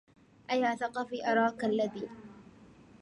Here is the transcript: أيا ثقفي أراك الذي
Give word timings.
أيا 0.51 0.75
ثقفي 0.75 1.31
أراك 1.31 1.65
الذي 1.65 2.09